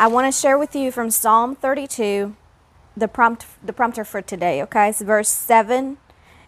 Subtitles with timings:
[0.00, 2.36] I want to share with you from Psalm 32,
[2.96, 4.62] the prompt, the prompter for today.
[4.62, 5.98] Okay, it's verse seven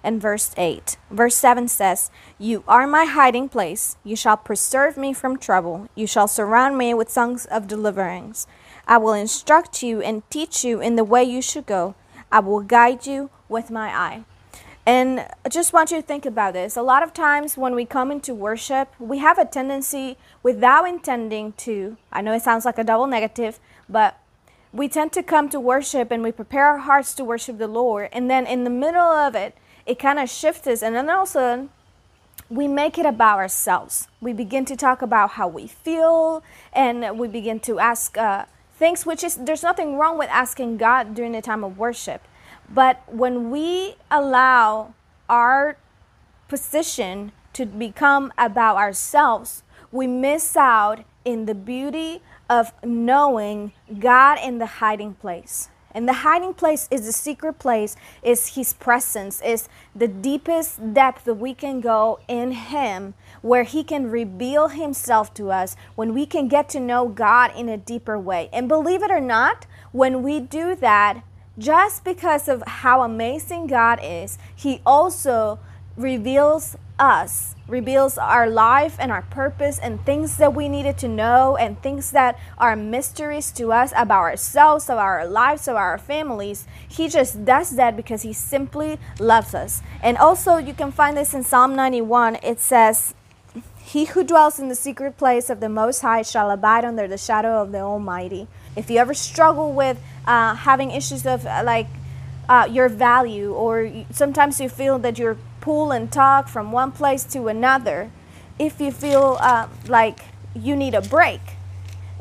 [0.04, 0.96] and verse 8.
[1.10, 3.96] Verse 7 says, You are my hiding place.
[4.04, 5.88] You shall preserve me from trouble.
[5.96, 8.46] You shall surround me with songs of deliverance.
[8.86, 11.96] I will instruct you and teach you in the way you should go.
[12.30, 14.24] I will guide you with my eye.
[14.86, 16.76] And I just want you to think about this.
[16.76, 21.52] A lot of times when we come into worship, we have a tendency, without intending
[21.58, 24.18] to, I know it sounds like a double negative, but
[24.72, 28.08] we tend to come to worship and we prepare our hearts to worship the Lord.
[28.12, 30.82] And then in the middle of it, it kind of shifts us.
[30.82, 31.70] And then all of a sudden,
[32.48, 34.08] we make it about ourselves.
[34.20, 39.04] We begin to talk about how we feel and we begin to ask uh, things,
[39.04, 42.22] which is, there's nothing wrong with asking God during the time of worship.
[42.70, 44.94] But when we allow
[45.28, 45.76] our
[46.48, 54.58] position to become about ourselves, we miss out in the beauty of knowing God in
[54.58, 55.68] the hiding place.
[55.92, 61.24] And the hiding place is the secret place, is His presence, is the deepest depth
[61.24, 66.26] that we can go in Him, where He can reveal Himself to us, when we
[66.26, 68.48] can get to know God in a deeper way.
[68.52, 71.24] And believe it or not, when we do that,
[71.58, 75.58] just because of how amazing God is, He also
[75.96, 81.56] reveals us, reveals our life and our purpose and things that we needed to know
[81.56, 86.66] and things that are mysteries to us about ourselves, of our lives, of our families.
[86.88, 89.82] He just does that because He simply loves us.
[90.02, 92.36] And also, you can find this in Psalm 91.
[92.42, 93.14] It says,
[93.82, 97.18] He who dwells in the secret place of the Most High shall abide under the
[97.18, 98.46] shadow of the Almighty.
[98.76, 101.88] If you ever struggle with uh, having issues of uh, like
[102.48, 107.24] uh, your value, or sometimes you feel that you're pull and tug from one place
[107.24, 108.10] to another,
[108.58, 110.20] if you feel uh, like
[110.54, 111.40] you need a break,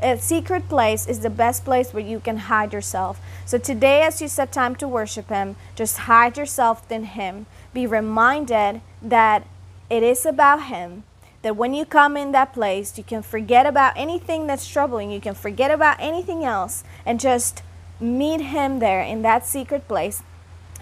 [0.01, 3.19] a secret place is the best place where you can hide yourself.
[3.45, 7.45] So today, as you set time to worship Him, just hide yourself in Him.
[7.73, 9.45] Be reminded that
[9.89, 11.03] it is about Him
[11.41, 15.11] that when you come in that place, you can forget about anything that's troubling.
[15.11, 17.63] You can forget about anything else and just
[17.99, 20.21] meet Him there in that secret place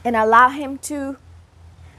[0.03, 1.17] and allow Him to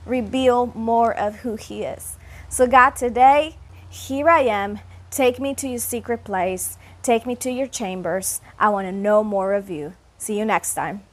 [0.04, 2.16] reveal more of who He is.
[2.48, 3.56] So, God, today,
[3.88, 4.80] here I am.
[5.10, 6.76] Take me to your secret place.
[7.02, 8.40] Take me to your chambers.
[8.58, 9.94] I want to know more of you.
[10.18, 11.07] See you next time.